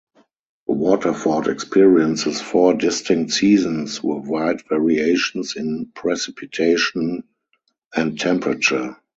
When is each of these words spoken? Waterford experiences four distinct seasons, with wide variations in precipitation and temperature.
Waterford 0.65 1.47
experiences 1.47 2.41
four 2.41 2.73
distinct 2.73 3.33
seasons, 3.33 4.01
with 4.01 4.25
wide 4.25 4.67
variations 4.67 5.55
in 5.55 5.91
precipitation 5.93 7.23
and 7.95 8.19
temperature. 8.19 8.95